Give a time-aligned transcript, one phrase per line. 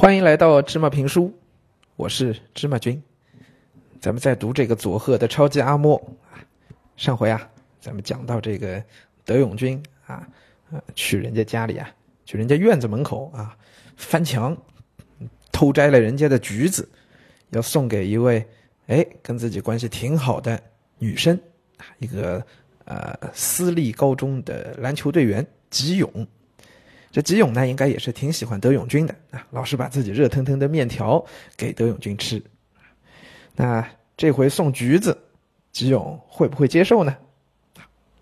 [0.00, 1.30] 欢迎来到芝麻评书，
[1.94, 3.02] 我是芝麻君。
[4.00, 5.94] 咱们在读这个佐贺的超级阿莫
[6.32, 6.40] 啊。
[6.96, 7.46] 上回啊，
[7.82, 8.82] 咱们讲到这个
[9.26, 10.26] 德永君啊，
[10.94, 11.86] 去人家家里啊，
[12.24, 13.54] 去人家院子门口啊，
[13.94, 14.56] 翻墙
[15.52, 16.88] 偷摘了人家的橘子，
[17.50, 18.42] 要送给一位
[18.86, 20.58] 哎跟自己关系挺好的
[20.96, 21.38] 女生，
[21.98, 22.42] 一个
[22.86, 26.26] 呃私立高中的篮球队员吉永。
[27.12, 31.24] 这吉永呢，应该也是挺喜欢德永君的啊，老是把自己热腾腾的面条
[31.56, 32.40] 给德永君吃。
[33.56, 33.84] 那
[34.16, 35.16] 这回送橘子，
[35.72, 37.16] 吉永会不会接受呢？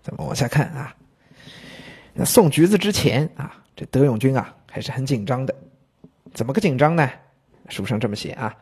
[0.01, 0.95] 咱们往下看啊。
[2.13, 5.53] 那送橘子之前啊，这德永君啊还是很紧张的。
[6.33, 7.09] 怎么个紧张呢？
[7.69, 8.57] 书上这么写啊，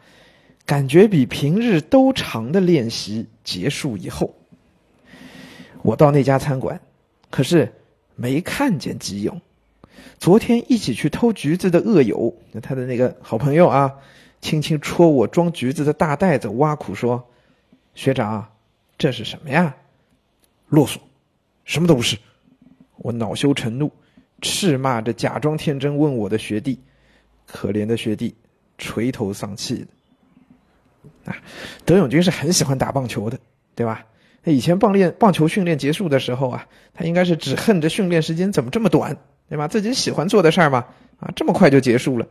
[0.66, 4.36] 感觉比平日都长的练习结束以后，
[5.82, 6.78] 我到那家餐馆，
[7.30, 7.72] 可是
[8.16, 9.42] 没看见吉永。
[10.20, 13.94] 昨天一起去偷橘子的恶友，他的那个好朋友啊，
[14.42, 17.28] 轻轻戳我装橘子的大袋子，挖苦说
[17.96, 18.48] ：“学长，
[18.98, 19.76] 这是什么呀？”
[20.70, 20.98] 啰嗦，
[21.66, 22.18] 什么都不是。
[22.98, 23.92] 我恼羞成怒，
[24.42, 26.80] 斥骂着假装天真问我的学弟。
[27.46, 28.36] 可怜的学弟，
[28.78, 31.32] 垂头丧气的。
[31.32, 31.38] 啊，
[31.86, 33.40] 德永军是很喜欢打棒球的，
[33.76, 34.06] 对吧？
[34.44, 39.18] 以前棒练棒球训练结束的时候啊，他应该是只恨着训练时间怎么这么短。
[39.50, 39.68] 对吧？
[39.68, 40.86] 自己喜欢做的事儿嘛，
[41.20, 42.28] 啊，这么快就结束了。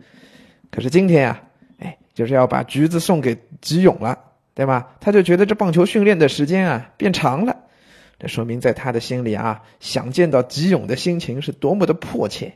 [0.71, 1.43] 可是今天呀，
[1.79, 4.19] 哎，就是要把橘子送给吉永了，
[4.55, 4.95] 对吧？
[5.01, 7.57] 他就觉得这棒球训练的时间啊变长了，
[8.19, 12.53] 这说明在他的心里啊，想见到吉永的心情是多么的迫切。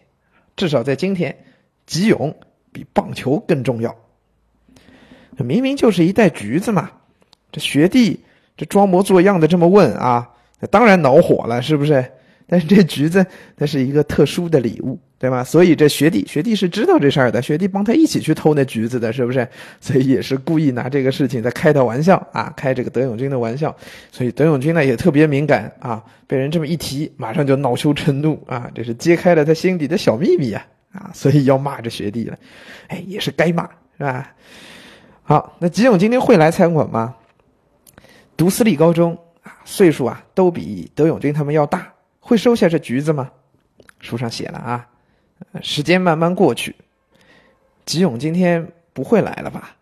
[0.57, 1.39] 至少在今天，
[1.87, 2.37] 吉永
[2.73, 3.97] 比棒球更重要。
[5.37, 6.91] 明明就是一袋橘子嘛，
[7.51, 8.21] 这学弟
[8.59, 10.31] 这装模作样的这么问啊，
[10.71, 12.13] 当然恼火了，是不是？
[12.51, 13.25] 但是这橘子，
[13.57, 15.45] 它是一个特殊的礼物，对吧？
[15.45, 19.47] 所以这学弟，学弟是知道这事儿的，学弟帮他一起去偷那橘子的，是不是？
[19.81, 23.73] 所以也是故意拿这个事情在开他玩笑啊，开这个德永君的玩笑。
[24.11, 32.37] 所以德永君呢也特别敏感啊，被人这么一提，马上就恼羞成怒啊，这是揭开了他心底的小秘密啊啊，所以要骂这学弟了，
[32.89, 33.63] 哎，也是该骂，
[33.97, 34.35] 是吧？
[35.23, 37.15] 好，那吉永今天会来餐馆吗？
[38.37, 41.87] 读私立高中啊，岁数啊都比德永君他们要大。
[42.31, 43.29] 会收下这橘子吗？
[43.99, 44.89] 书上写了啊，
[45.63, 46.77] 时间慢慢过去，
[47.85, 49.75] 吉永今天不会来了吧？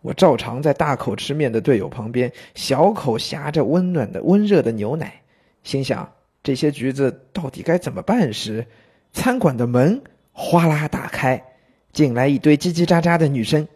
[0.00, 5.20] 我照常在大口吃面的队友旁边，小口呷着温暖的温热的牛奶，
[5.64, 6.10] 心想
[6.42, 8.66] 这些橘子到底该怎么办时，
[9.12, 10.00] 餐馆的门
[10.32, 11.44] 哗啦打开，
[11.92, 13.68] 进来一堆叽叽喳喳的女生，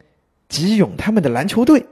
[0.49, 1.84] 吉永他们的篮球队。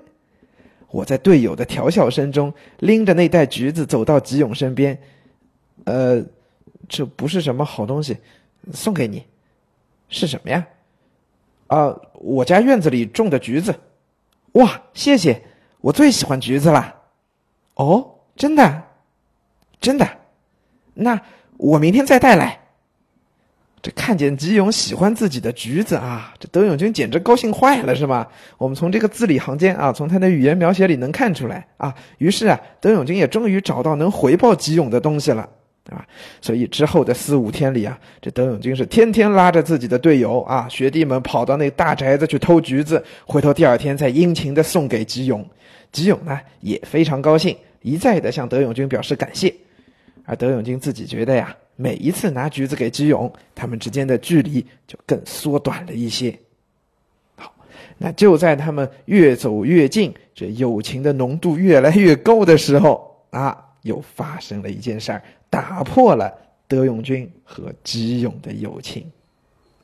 [0.89, 4.99] 我在队友的调笑声中，拎着那袋橘子走到吉永身边。
[5.85, 6.25] 呃，
[6.89, 8.17] 这不是什么好东西，
[8.73, 9.27] 送给你，
[10.09, 10.67] 是什么呀？
[11.67, 13.75] 啊，我家院子里种的橘子，
[14.53, 15.43] 哇，谢谢，
[15.81, 16.95] 我最喜欢橘子了。
[17.75, 18.85] 哦，真的，
[19.81, 20.09] 真的，
[20.95, 21.21] 那
[21.57, 22.61] 我明天再带来。
[23.83, 28.31] 这看见吉永喜欢自己的橘子啊，这德永君简直高兴坏了，是吧？
[28.57, 31.95] 我们从这个字里行间啊，从他的语言描写里能看出来啊。
[32.17, 35.47] 于是啊，德永君也终于找到能回报吉永的东西了。
[35.85, 36.07] 对吧？
[36.41, 45.47] 所以之后的四五天里啊，这德永军是天天拉着自己的队友啊、学弟们跑到那大宅子去偷橘子，回头第二天再殷勤的送给吉永。
[45.93, 49.55] 吉永呢也非常高兴，一再的向德永军表示感谢。
[50.25, 56.35] 而德永军自己觉得呀，每一次拿橘子给吉永，他们之间的距离就更缩短了一些。
[57.37, 57.55] 好，
[57.99, 65.23] 那就在他们越走越近，这友情的浓度越来越高的时候啊，又发生了一件事儿。
[65.49, 66.37] 打破了
[66.69, 69.11] 德永君和吉永的友情，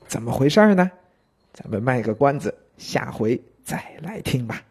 [0.06, 0.90] 怎么回事呢？
[1.52, 4.62] 咱们卖个关子，下回再来听吧。